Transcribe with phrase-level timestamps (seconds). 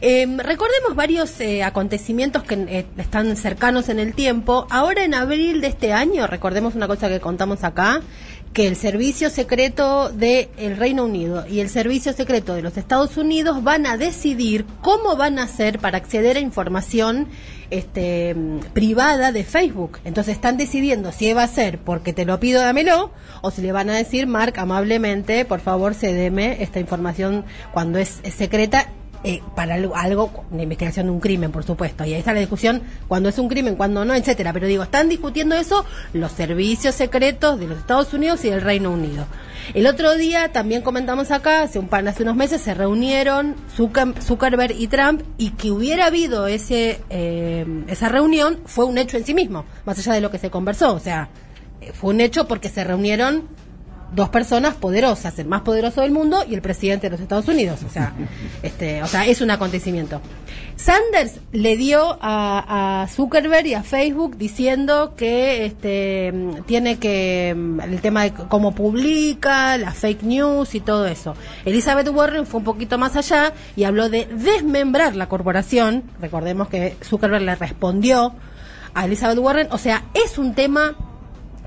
[0.00, 4.66] Em, recordemos varios eh, acontecimientos que eh, están cercanos en el tiempo.
[4.70, 8.00] Ahora en abril de este año, recordemos una cosa que contamos acá,
[8.52, 13.62] que el servicio secreto del Reino Unido y el servicio secreto de los Estados Unidos
[13.64, 17.26] van a decidir cómo van a hacer para acceder a información
[17.70, 18.34] este,
[18.72, 19.98] privada de Facebook.
[20.04, 23.10] Entonces están decidiendo si va a ser porque te lo pido, dámelo,
[23.42, 28.20] o si le van a decir, Mark, amablemente, por favor, cédeme esta información cuando es
[28.36, 28.88] secreta
[29.24, 32.04] eh, para algo, de investigación de un crimen, por supuesto.
[32.04, 34.52] Y ahí está la discusión cuando es un crimen, cuando no, etcétera.
[34.52, 38.90] Pero digo, están discutiendo eso los servicios secretos de los Estados Unidos y del Reino
[38.90, 39.26] Unido.
[39.74, 44.86] El otro día también comentamos acá, hace un hace unos meses se reunieron Zuckerberg y
[44.88, 49.66] Trump y que hubiera habido ese eh, esa reunión fue un hecho en sí mismo,
[49.84, 50.94] más allá de lo que se conversó.
[50.94, 51.28] O sea,
[51.80, 53.48] eh, fue un hecho porque se reunieron
[54.12, 57.80] dos personas poderosas, el más poderoso del mundo y el presidente de los Estados Unidos.
[57.86, 58.12] O sea,
[58.62, 60.20] este, o sea, es un acontecimiento.
[60.76, 66.32] Sanders le dio a, Zuckerberg y a Facebook diciendo que este,
[66.66, 71.34] tiene que el tema de cómo publica, las fake news y todo eso.
[71.64, 76.04] Elizabeth Warren fue un poquito más allá y habló de desmembrar la corporación.
[76.20, 78.34] Recordemos que Zuckerberg le respondió
[78.94, 79.68] a Elizabeth Warren.
[79.72, 80.96] O sea, es un tema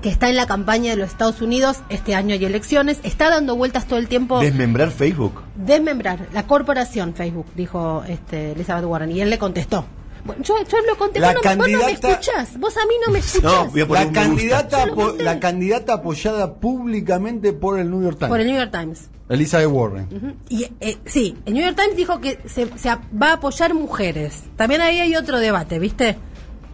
[0.02, 3.56] que está en la campaña de los Estados Unidos, este año hay elecciones, está dando
[3.56, 4.40] vueltas todo el tiempo.
[4.40, 5.42] ¿Desmembrar Facebook?
[5.54, 9.86] Desmembrar, la corporación Facebook, dijo este, Elizabeth Warren, y él le contestó.
[10.24, 13.74] Bueno, yo, yo lo conté, vos, no, me escuchás, vos a mí no me escuchás.
[13.74, 14.86] la, candidata,
[15.18, 18.30] la candidata apoyada públicamente por el New York Times.
[18.30, 19.08] Por el New York Times.
[19.28, 20.36] Elizabeth Warren.
[20.48, 24.44] Y eh, sí, el New York Times dijo que se, se va a apoyar mujeres.
[24.56, 26.18] También ahí hay otro debate, ¿viste?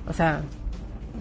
[0.06, 0.42] O sea,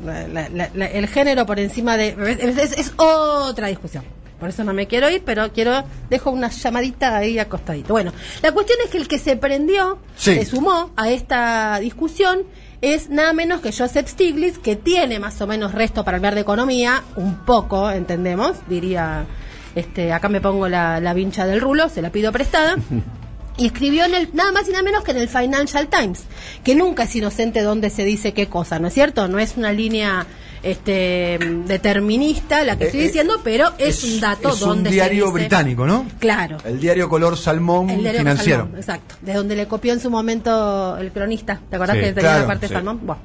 [0.06, 2.16] el género por encima de...
[2.40, 4.04] Es, otra discusión.
[4.40, 7.94] Por eso no me quiero ir, pero quiero dejo una llamadita ahí acostadito.
[7.94, 12.44] Bueno, la cuestión es que el que se prendió, se sumó a esta discusión,
[12.82, 16.42] es nada menos que Joseph Stiglitz, que tiene más o menos resto para hablar de
[16.42, 19.26] economía, un poco, entendemos, diría,
[19.74, 22.76] este, acá me pongo la, la vincha del rulo, se la pido prestada.
[23.58, 26.24] y escribió en el, nada más y nada menos que en el Financial Times,
[26.64, 29.28] que nunca es inocente donde se dice qué cosa, ¿no es cierto?
[29.28, 30.26] No es una línea
[30.64, 35.32] este determinista la que estoy eh, eh, diciendo, pero es, un dato es un diario
[35.32, 36.06] británico, ¿no?
[36.20, 36.58] Claro.
[36.66, 38.70] El diario color salmón financiero.
[38.76, 42.48] exacto, de donde le copió en su momento el cronista, ¿te acordás que tenía la
[42.48, 43.00] parte salmón?
[43.04, 43.22] Bueno.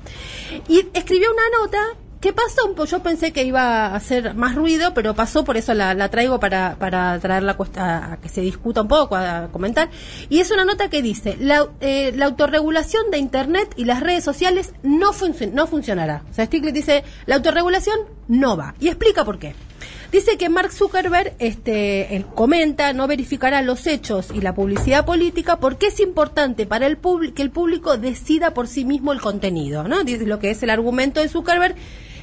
[0.69, 1.79] Y escribió una nota
[2.23, 2.73] ¿Qué pasó?
[2.77, 6.39] Pues yo pensé que iba a hacer más ruido, pero pasó, por eso la, traigo
[6.39, 9.91] para, para traerla a, que se discuta un poco, a, comentar.
[10.29, 14.23] Y es una nota que dice, la, eh, la autorregulación de Internet y las redes
[14.23, 15.11] sociales no,
[15.53, 16.23] no funcionará.
[16.31, 18.77] O sea, Stiglitz dice, la autorregulación no va.
[18.79, 19.57] Y explica por qué.
[20.13, 25.87] Dice que Mark Zuckerberg este, comenta, no verificará los hechos y la publicidad política porque
[25.87, 26.99] es importante para el
[27.35, 29.89] que el público decida por sí mismo el contenido.
[29.89, 30.05] ¿no?
[30.05, 31.77] Dice lo que es el argumento de Zuckerberg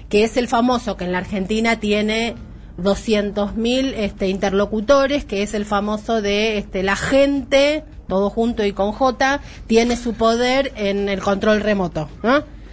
[0.10, 2.36] que es el famoso que en la Argentina tiene
[2.82, 8.92] 200.000 este, interlocutores, que es el famoso de este, la gente, todo junto y con
[8.92, 12.10] J, tiene su poder en el control remoto.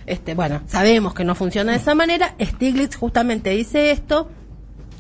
[0.07, 2.35] Este, bueno, sabemos que no funciona de esa manera.
[2.41, 4.29] Stiglitz justamente dice esto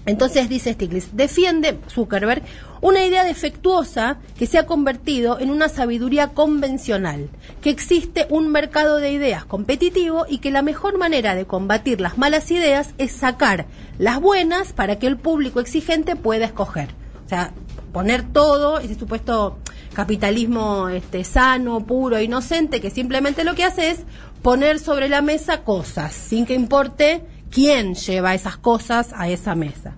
[0.06, 2.42] entonces dice Stiglitz, defiende Zuckerberg
[2.80, 7.28] una idea defectuosa que se ha convertido en una sabiduría convencional,
[7.60, 12.18] que existe un mercado de ideas competitivo y que la mejor manera de combatir las
[12.18, 13.66] malas ideas es sacar
[13.98, 16.90] las buenas para que el público exigente pueda escoger.
[17.24, 17.52] O sea,
[17.92, 19.58] poner todo, ese supuesto
[19.92, 24.00] capitalismo este, sano, puro, inocente, que simplemente lo que hace es
[24.42, 27.24] poner sobre la mesa cosas, sin que importe
[27.56, 29.94] quién lleva esas cosas a esa mesa.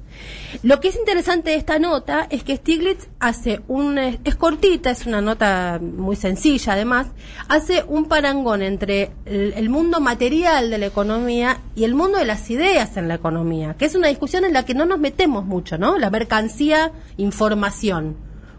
[0.63, 5.07] Lo que es interesante de esta nota es que Stiglitz hace un, es cortita, es
[5.07, 7.09] una nota muy sencilla además,
[7.49, 12.49] hace un parangón entre el, mundo material de la economía y el mundo de las
[12.49, 15.79] ideas en la economía, que es una discusión en la que no nos metemos mucho,
[15.79, 15.99] ¿no?
[15.99, 18.19] La mercancía, información,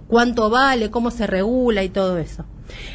[0.09, 2.43] cuánto vale, cómo se regula y todo eso.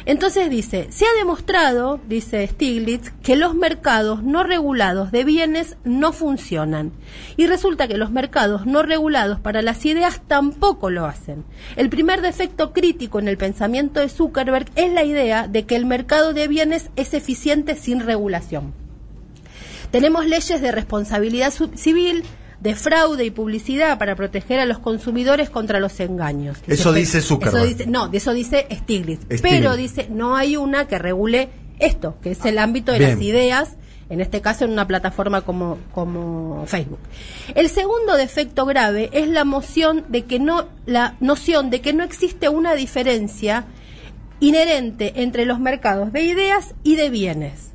[0.05, 6.13] Entonces dice, se ha demostrado, dice Stiglitz, que los mercados no regulados de bienes no
[6.13, 6.91] funcionan.
[7.37, 11.45] Y resulta que los mercados no regulados para las ideas tampoco lo hacen.
[11.75, 15.85] El primer defecto crítico en el pensamiento de Zuckerberg es la idea de que el
[15.85, 18.73] mercado de bienes es eficiente sin regulación.
[19.91, 22.23] Tenemos leyes de responsabilidad civil,
[22.59, 26.57] de fraude y publicidad para proteger a los consumidores contra los engaños.
[26.67, 27.87] Eso dice Zuckerberg.
[27.87, 29.25] no, de eso dice Stiglitz.
[29.41, 31.49] Pero dice, no hay una que regule
[31.79, 33.77] esto, que es el ámbito de las ideas,
[34.09, 36.99] en este caso en una plataforma como, como Facebook.
[37.55, 42.03] El segundo defecto grave es la moción de que no, la noción de que no
[42.03, 43.65] existe una diferencia
[44.39, 47.74] inherente entre los mercados de ideas y de bienes.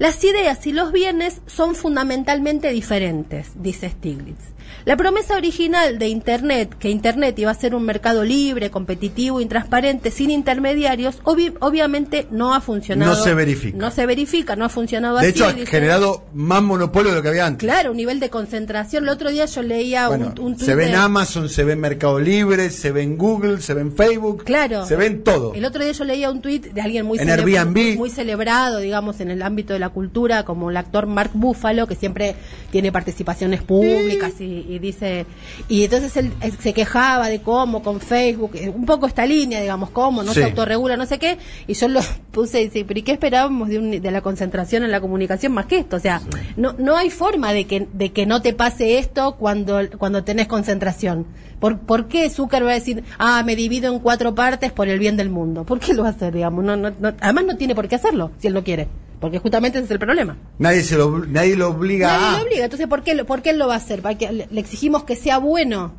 [0.00, 4.54] Las ideas y los bienes son fundamentalmente diferentes, dice Stiglitz.
[4.84, 10.10] La promesa original de Internet, que Internet iba a ser un mercado libre, competitivo, intransparente,
[10.10, 13.14] sin intermediarios, obviamente no ha funcionado.
[13.14, 13.76] No se verifica.
[13.76, 15.38] No se verifica, no ha funcionado de así.
[15.38, 17.68] De hecho, ha generado más monopolio de lo que había antes.
[17.68, 19.04] Claro, un nivel de concentración.
[19.04, 22.18] El otro día yo leía un, un Se ve en Amazon, se ve en Mercado
[22.18, 24.44] Libre, se ve en Google, se ve en Facebook.
[24.44, 24.86] Claro.
[24.86, 25.54] Se ve en todo.
[25.54, 29.30] El otro día yo leía un tuit de alguien muy, en muy celebrado, digamos, en
[29.30, 32.34] el ámbito de la cultura, como el actor Mark Buffalo, que siempre
[32.70, 35.26] tiene participaciones públicas y y, dice,
[35.68, 39.90] y entonces él, se quejaba de cómo con Facebook, eh, un poco esta línea, digamos,
[39.90, 42.00] cómo no se autorregula, no sé qué, y yo lo
[42.32, 45.66] puse y dice, pero ¿y qué esperábamos de, de la concentración en la comunicación más
[45.66, 45.96] que esto?
[45.96, 46.20] O sea,
[46.56, 50.46] no, no hay forma de que, de que no te pase esto cuando, cuando tenés
[50.46, 51.26] concentración.
[51.58, 54.98] ¿Por, ¿Por qué Zucker va a decir, ah, me divido en cuatro partes por el
[54.98, 55.64] bien del mundo?
[55.64, 56.64] ¿Por qué lo va a hacer, digamos?
[56.64, 58.88] No, no, además no tiene por qué hacerlo, si él no quiere.
[59.20, 60.36] Porque justamente ese es el problema.
[60.58, 62.64] Nadie se lo, nadie lo obliga nadie lo obliga.
[62.64, 64.02] Entonces, ¿por qué, ¿por qué él lo va a hacer?
[64.02, 65.92] ¿Le exigimos que sea bueno?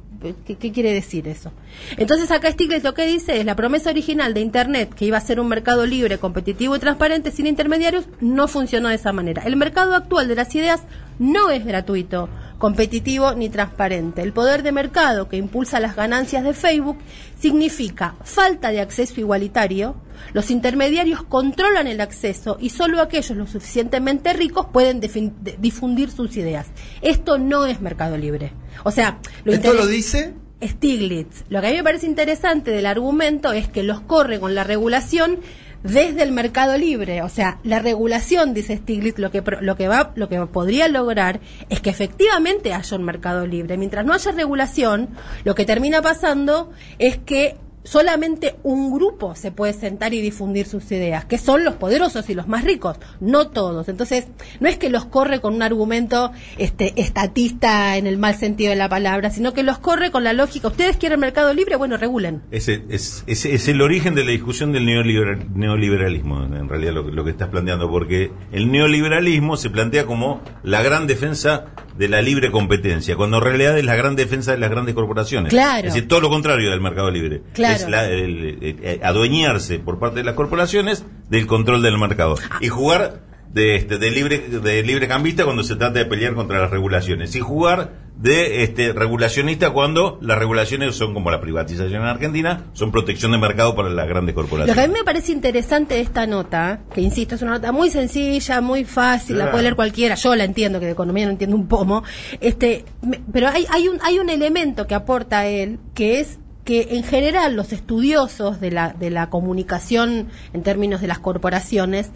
[0.46, 1.52] ¿Qué, quiere decir eso?
[1.98, 5.22] Entonces acá Stiglitz lo que dice es la promesa original de Internet, que iba a
[5.22, 9.42] ser un mercado libre, competitivo y transparente sin intermediarios, no funcionó de esa manera.
[9.46, 10.82] El mercado actual de las ideas
[11.18, 12.30] no es gratuito,
[12.62, 14.22] competitivo ni transparente.
[14.22, 17.00] El poder de mercado que impulsa las ganancias de Facebook
[17.40, 19.96] significa falta de acceso igualitario,
[20.32, 26.68] los intermediarios controlan el acceso y solo aquellos lo suficientemente ricos pueden difundir sus ideas.
[27.02, 28.54] Esto no es mercado libre.
[28.84, 30.36] O sea, lo ¿Esto lo dice?
[30.62, 31.46] Stiglitz.
[31.50, 34.64] Lo que a mí me parece interesante del argumento es que los corre con la
[34.64, 35.40] regulación
[35.84, 37.22] desde el mercado libre.
[37.22, 41.40] O sea, la regulación, dice Stiglitz, lo que, lo que, va, lo que podría lograr
[41.70, 43.78] es que efectivamente haya un mercado libre.
[43.78, 45.10] Mientras no haya regulación,
[45.44, 50.92] lo que termina pasando es que solamente un grupo se puede sentar y difundir sus
[50.92, 53.90] ideas, que son los poderosos y los más ricos, no todos.
[53.90, 54.28] Entonces,
[54.60, 58.76] no es que los corre con un argumento este, estatista en el mal sentido de
[58.76, 60.68] la palabra, sino que los corre con la lógica.
[60.68, 61.76] ¿Ustedes quieren mercado libre?
[61.76, 62.42] Bueno, regulen.
[62.52, 67.32] Ese es, es, el origen de la discusión del neoliberalismo, en realidad lo, lo que
[67.32, 71.68] estás planteando, porque el neoliberalismo se plantea como la gran defensa
[72.02, 75.52] de la libre competencia, cuando en realidad es la gran defensa de las grandes corporaciones.
[75.52, 75.88] Claro.
[75.88, 77.44] Es decir, todo lo contrario del mercado libre.
[77.56, 82.38] Es el, adueñarse por parte de las corporaciones del control del mercado.
[82.60, 83.22] Y jugar
[83.54, 87.36] de, este, de, libre, de libre cambista cuando se trata de pelear contra las regulaciones.
[87.36, 92.92] Y jugar de este regulacionista cuando las regulaciones son como la privatización en Argentina, son
[92.92, 94.68] protección de mercado para las grandes corporaciones.
[94.68, 97.72] Lo que a mí me parece interesante de esta nota, que insisto, es una nota
[97.72, 101.32] muy sencilla, muy fácil, la puede leer cualquiera, yo la entiendo, que de economía no
[101.32, 102.04] entiendo un pomo,
[102.40, 102.86] este,
[103.34, 107.56] pero hay, hay, un, hay un elemento que aporta él, que es que en general
[107.56, 112.12] los estudiosos de la, de la comunicación en términos de las corporaciones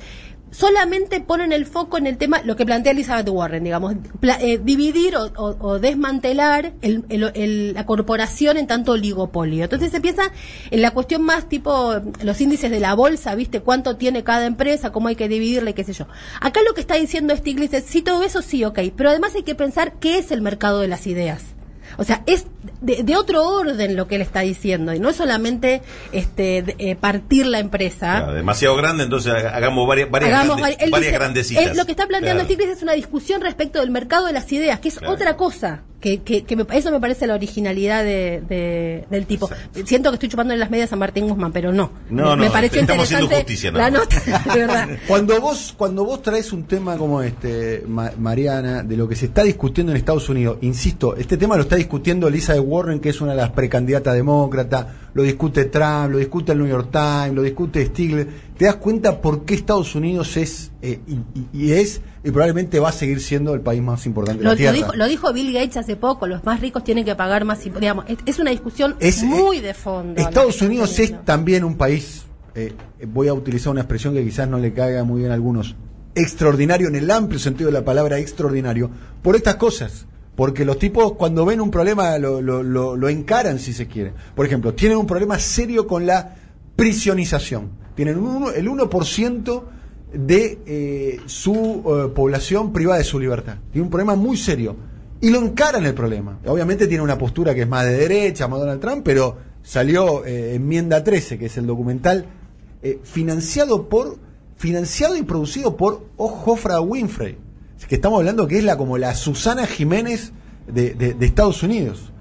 [0.56, 3.96] solamente ponen el foco en el tema, lo que plantea Elizabeth Warren, digamos,
[4.40, 9.66] eh, dividir o, desmantelar la corporación en tanto oligopolio.
[9.66, 10.32] Entonces se empieza
[10.72, 13.60] en la cuestión más tipo los índices de la bolsa, ¿viste?
[13.60, 16.08] Cuánto tiene cada empresa, cómo hay que dividirle, qué sé yo.
[16.40, 19.44] Acá lo que está diciendo Stiglitz es, sí, todo eso sí, ok, pero además hay
[19.44, 21.44] que pensar qué es el mercado de las ideas.
[21.98, 22.48] O sea, es
[22.82, 25.82] de, otro orden lo que él está diciendo y no es solamente
[26.12, 28.32] este eh, partir la empresa.
[28.34, 30.62] demasiado grande, entonces hagamos varias, varias, grandes,
[30.92, 32.72] varias lo que está planteando claro.
[32.72, 36.66] es una discusión respecto del mercado de las ideas, que es otra cosa que, que,
[36.74, 39.50] eso me parece la originalidad de, del tipo.
[39.86, 41.92] Siento que estoy chupando en las medias a Martín Guzmán, pero no.
[42.10, 44.22] No, me, no, pareció interesante justicia, la nota,
[44.54, 44.90] de verdad.
[45.08, 49.44] Cuando vos, cuando vos traes un tema como este, Mariana, de lo que se está
[49.44, 53.22] discutiendo en Estados Unidos, insisto, este tema lo está discutiendo Lisa de Warren, que es
[53.22, 57.42] una de las precandidatas demócratas, lo discute Trump, lo discute el New York Times, lo
[57.42, 58.30] discute Stiglitz.
[58.58, 61.00] ¿Te das cuenta por qué Estados Unidos es eh,
[61.54, 64.72] y es y probablemente va a seguir siendo el país más importante de la Tierra.
[64.72, 67.64] Lo dijo, lo dijo, Bill Gates hace poco, los más ricos tienen que pagar más,
[67.64, 68.96] digamos, es, una discusión
[69.26, 70.20] muy de fondo.
[70.20, 72.24] Estados Unidos es también un país,
[72.56, 72.74] eh,
[73.08, 75.76] voy a utilizar una expresión que quizás no le caiga muy bien a algunos,
[76.16, 78.90] extraordinario en el amplio sentido de la palabra extraordinario,
[79.22, 80.08] por estas cosas.
[80.36, 84.14] Porque los tipos cuando ven un problema lo, encaran si se quiere.
[84.36, 86.36] Por ejemplo, tienen un problema serio con la
[86.76, 87.70] prisionización.
[87.96, 89.64] Tienen un, el 1%
[90.14, 93.56] de eh, su eh, población privada de su libertad.
[93.72, 94.76] Tiene un problema muy serio.
[95.22, 96.40] Y lo encaran el problema.
[96.46, 100.56] Obviamente tiene una postura que es más de derecha, más Donald Trump, pero salió eh,
[100.56, 102.26] Enmienda 13, que es el documental
[103.04, 104.20] financiado por
[104.58, 107.38] financiado y producido por Jofra Winfrey.
[107.88, 110.32] Que estamos hablando que es la como la Susana Jiménez
[110.68, 112.12] de, de Estados Unidos.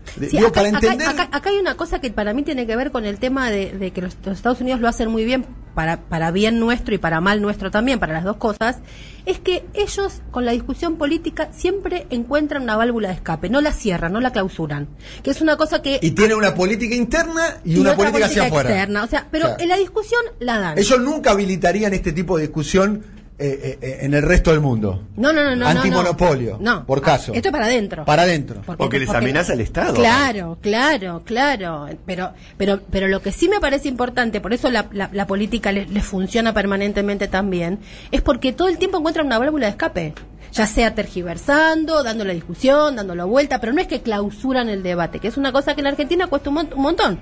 [1.31, 4.03] acá, hay una cosa que para mí tiene que ver con el tema de, que
[4.03, 7.71] los, Estados Unidos lo hacen muy bien para, para bien nuestro y para mal nuestro
[7.71, 8.79] también, para las dos cosas,
[9.27, 13.73] es que ellos con la discusión política siempre encuentran una válvula de escape, no la
[13.73, 14.89] cierran, no la clausuran,
[15.23, 15.99] que es una cosa que...
[16.01, 18.71] Y tiene una política interna y, una política, hacia afuera.
[18.71, 20.79] Externa, o sea, pero en la discusión la dan.
[20.79, 23.03] Ellos nunca habilitarían este tipo de discusión
[23.37, 25.03] eh, eh, eh, en el resto del mundo.
[25.17, 25.67] No, no, no, no.
[25.67, 26.57] Antimonopolio.
[26.61, 26.87] No.
[26.87, 27.33] Por caso.
[27.33, 28.05] Esto es para adentro.
[28.05, 28.63] Para adentro.
[28.65, 29.95] Porque, les amenaza el Estado.
[29.95, 31.89] Claro, claro, claro.
[32.07, 36.05] Pero, pero, pero lo que sí me parece importante, por eso la, la, política les,
[36.05, 37.81] funciona permanentemente también,
[38.13, 40.15] es porque todo el tiempo encuentran una válvula de escape.
[40.53, 44.85] Ya sea tergiversando, dando la discusión, dando la vuelta, pero no es que clausuran el
[44.85, 47.19] debate, que es una cosa que en Argentina cuesta un montón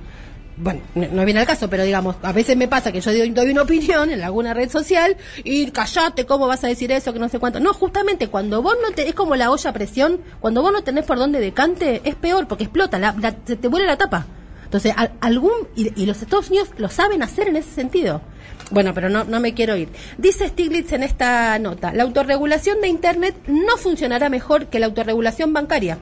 [0.63, 3.63] bueno, no, viene al caso, pero digamos, a veces me pasa que yo doy, una
[3.63, 7.13] opinión en alguna red social y callate, ¿cómo vas a decir eso?
[7.13, 7.59] Que no sé cuánto.
[7.59, 10.83] No, justamente cuando vos no te, es como la olla a presión, cuando vos no
[10.83, 14.27] tenés por dónde decante, es peor porque explota, la, se te vuelve la tapa.
[14.65, 18.23] Entonces, algún, y, los Estados Unidos lo saben hacer en ese sentido.
[18.71, 19.89] Bueno, pero no, no me quiero ir.
[20.17, 25.53] Dice Stiglitz en esta nota, la autorregulación de Internet no funcionará mejor que la autorregulación
[25.53, 25.99] bancaria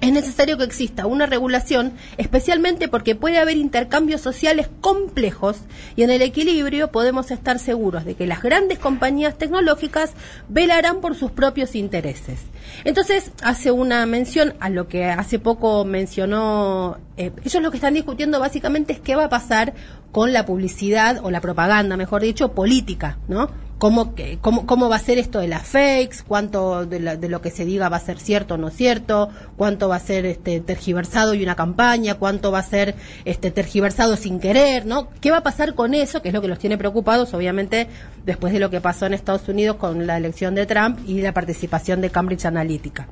[0.00, 5.58] es necesario que exista una regulación, especialmente porque puede haber intercambios sociales complejos
[5.96, 10.12] y en el equilibrio podemos estar seguros de que las grandes compañías tecnológicas
[10.48, 12.40] velarán por sus propios intereses.
[12.84, 17.94] Entonces, hace una mención a lo que hace poco mencionó, eh, ellos lo que están
[17.94, 19.74] discutiendo básicamente es qué va a pasar
[20.12, 23.50] con la publicidad o la propaganda, mejor dicho, política, ¿no?
[23.78, 27.64] Cómo, cómo, cómo va a ser esto de las fakes, cuánto de, lo que se
[27.64, 31.42] diga va a ser cierto o no cierto, cuánto va a ser este tergiversado y
[31.42, 32.94] una campaña, cuánto va a ser
[33.24, 35.08] este tergiversado sin querer, ¿no?
[35.20, 36.20] ¿Qué va a pasar con eso?
[36.20, 37.88] Que es lo que los tiene preocupados, obviamente,
[38.26, 41.32] después de lo que pasó en Estados Unidos con la elección de Trump y la
[41.32, 43.08] participación de Cambridge Analytica.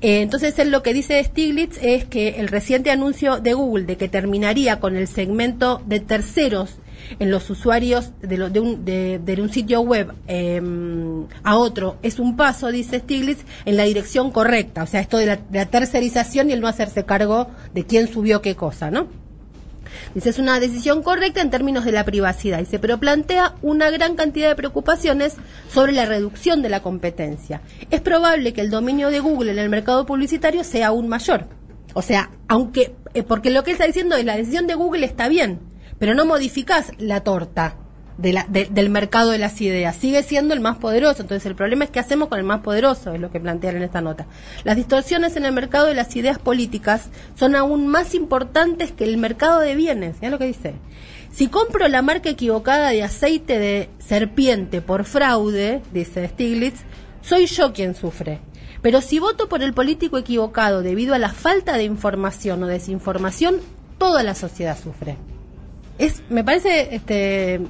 [0.00, 3.96] Eh, entonces, él lo que dice Stiglitz es que el reciente anuncio de Google de
[3.96, 6.78] que terminaría con el segmento de terceros
[7.18, 12.36] en los usuarios de, de, un, de, un, sitio web em, a otro es un
[12.36, 14.82] paso, dice Stiglitz, en la dirección correcta.
[14.82, 18.12] O sea, esto de la, de la tercerización y el no hacerse cargo de quién
[18.12, 19.08] subió qué cosa, ¿no?
[20.14, 22.58] Dice, es una decisión correcta en términos de la privacidad.
[22.58, 25.36] Dice, pero plantea una gran cantidad de preocupaciones
[25.70, 27.62] sobre la reducción de la competencia.
[27.90, 31.46] Es probable que el dominio de Google en el mercado publicitario sea aún mayor.
[31.94, 35.04] O sea, aunque, eh, porque lo que él está diciendo es la decisión de Google
[35.04, 35.60] está bien,
[36.02, 37.76] pero no modificás la torta
[38.18, 39.94] de la, del mercado de las ideas.
[39.94, 41.22] Sigue siendo el más poderoso.
[41.22, 43.84] Entonces, el problema es qué hacemos con el más poderoso, es lo que plantean en
[43.84, 44.26] esta nota.
[44.64, 49.16] Las distorsiones en el mercado de las ideas políticas son aún más importantes que el
[49.16, 50.16] mercado de bienes.
[50.20, 50.74] Ya lo que dice.
[51.30, 56.80] Si compro la marca equivocada de aceite de serpiente por fraude, dice Stiglitz,
[57.20, 58.40] soy yo quien sufre.
[58.82, 63.60] Pero si voto por el político equivocado debido a la falta de información o desinformación,
[63.98, 65.16] toda la sociedad sufre
[66.02, 67.60] es me parece este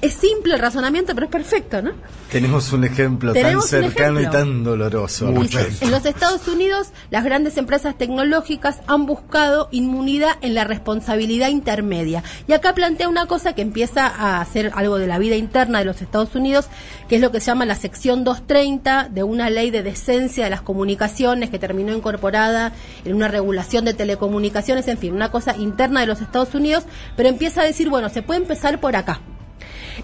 [0.00, 1.92] es simple el razonamiento pero es perfecto no
[2.30, 7.96] tenemos un ejemplo tan cercano y tan doloroso en los Estados Unidos las grandes empresas
[7.96, 12.22] tecnológicas han buscado inmunidad en la responsabilidad intermedia.
[12.46, 15.84] Y acá plantea una cosa que empieza a hacer algo de la vida interna de
[15.84, 16.66] los Estados Unidos
[17.08, 20.50] que es lo que se llama la sección 230 de una ley de decencia de
[20.50, 22.72] las comunicaciones que terminó incorporada
[23.04, 26.84] en una regulación de telecomunicaciones en fin una cosa interna de los Estados Unidos
[27.16, 29.20] pero empieza a decir, bueno, se puede empezar por acá.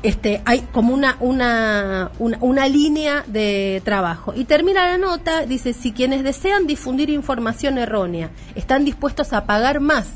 [0.02, 4.32] Este, hay como una, una, una, línea de trabajo.
[4.34, 9.80] Y termina la nota, dice, si quienes desean difundir información errónea están dispuestos a pagar
[9.80, 10.06] más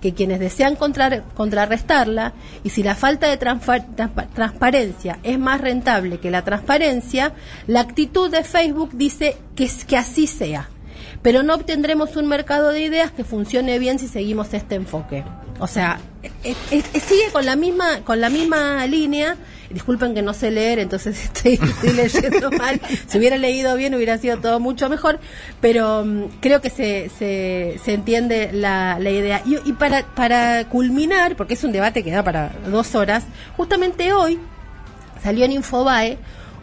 [0.00, 6.42] que quienes desean contrarrestarla, y si la falta de transparencia es más rentable que la
[6.42, 7.32] transparencia,
[7.66, 10.68] la actitud de Facebook dice que, que así sea.
[11.22, 15.24] Pero no obtendremos un mercado de ideas que funcione bien si seguimos este enfoque.
[15.58, 15.98] O sea,
[16.54, 19.36] sigue con la misma con la misma línea.
[19.70, 22.80] Disculpen que no sé leer, entonces estoy, leyendo mal.
[23.06, 25.20] Si hubiera leído bien hubiera sido todo mucho mejor,
[25.60, 29.42] pero mm, creo que se, se, se entiende la, la idea.
[29.44, 33.24] Y, y, para, para culminar, porque es un debate que da para dos horas,
[33.56, 34.38] justamente hoy
[35.22, 36.18] salió en Infobae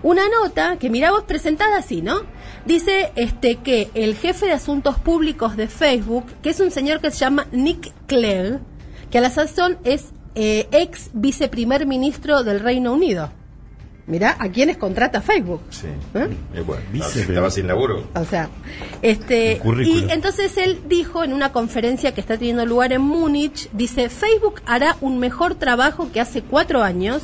[0.05, 2.21] una nota que mira vos presentada así, ¿no?
[2.65, 7.11] Dice este que el jefe de asuntos públicos de Facebook, que es un señor que
[7.11, 8.59] se llama Nick Clegg,
[9.15, 13.31] que a la sazón es eh, ex viceprimer ministro del Reino Unido.
[14.07, 15.62] Mirá, ¿a quiénes contrata Facebook?
[15.69, 15.88] Sí.
[16.15, 16.27] ¿Eh?
[16.53, 18.10] Eh, bueno, estaba sin laburo.
[18.13, 18.50] O sea,
[19.01, 19.62] este.
[19.86, 24.62] Y entonces él dijo en una conferencia que está teniendo lugar en Múnich: dice, Facebook
[24.65, 27.24] hará un mejor trabajo que hace cuatro años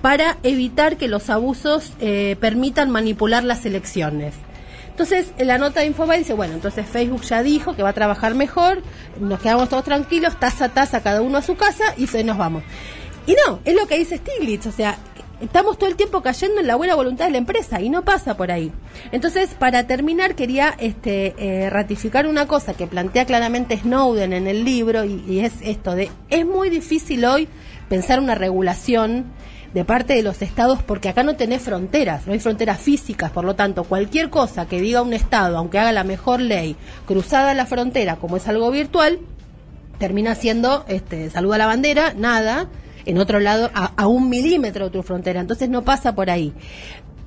[0.00, 1.90] para evitar que los abusos
[2.38, 4.34] permitan manipular las elecciones.
[5.02, 8.36] Entonces, la nota de Infobae dice, bueno, entonces Facebook ya dijo que va a trabajar
[8.36, 8.82] mejor,
[9.18, 12.38] nos quedamos todos tranquilos, taza a taza, cada uno a su casa y se nos
[12.38, 12.62] vamos.
[13.26, 14.96] Y no, es lo que dice Stiglitz, o sea,
[15.40, 18.36] estamos todo el tiempo cayendo en la buena voluntad de la empresa y no pasa
[18.36, 18.70] por ahí.
[19.10, 24.64] Entonces, para terminar, quería este, eh, ratificar una cosa que plantea claramente Snowden en el
[24.64, 27.48] libro y, y, es esto de, es muy difícil hoy
[27.88, 29.32] pensar una regulación
[29.74, 33.44] de parte de los estados porque acá no tenés fronteras, no hay fronteras físicas, por
[33.44, 36.76] lo tanto, cualquier cosa que diga un estado, aunque haga la mejor ley,
[37.06, 39.18] cruzada la frontera como es algo virtual,
[39.98, 42.68] termina siendo, este, saluda la bandera, nada,
[43.06, 45.40] en otro lado, a, un milímetro de tu frontera.
[45.40, 46.52] Entonces no pasa por ahí.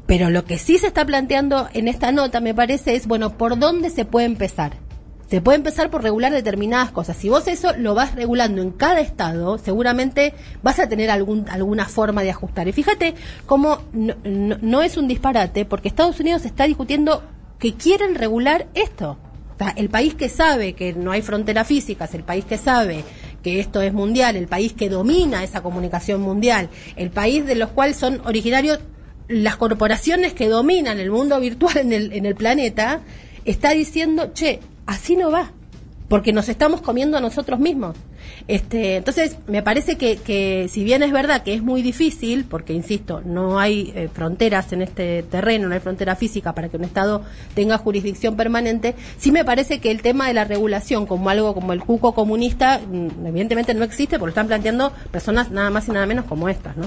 [0.05, 3.57] Pero lo que sí se está planteando en esta nota, me parece, es, bueno, ¿por
[3.57, 4.73] dónde se puede empezar?
[5.29, 7.17] Se puede empezar por regular determinadas cosas.
[7.17, 11.86] Si vos eso lo vas regulando en cada estado, seguramente vas a tener algún, alguna
[11.86, 12.67] forma de ajustar.
[12.67, 13.15] Y fíjate
[13.46, 17.24] cómo no, no es un disparate, porque Estados Unidos está discutiendo
[17.60, 19.17] que quieren regular esto.
[19.77, 23.03] El país que sabe que no hay fronteras físicas, el país que sabe
[23.41, 27.70] que esto es mundial, el país que domina esa comunicación mundial, el país de los
[27.70, 28.79] cuales son originarios
[29.27, 33.01] las corporaciones que dominan el mundo virtual en el, en el planeta,
[33.46, 35.51] está diciendo, che, así no va
[36.07, 37.95] porque nos estamos comiendo a nosotros mismos.
[38.47, 42.73] Este, entonces, me parece que, que si bien es verdad que es muy difícil, porque
[42.73, 46.83] insisto, no hay eh, fronteras en este terreno, no hay frontera física para que un
[46.83, 47.23] Estado
[47.55, 51.73] tenga jurisdicción permanente, sí me parece que el tema de la regulación como algo como
[51.73, 55.91] el cuco comunista, mm, evidentemente no existe porque lo están planteando personas nada más y
[55.91, 56.85] nada menos como estas, ¿no?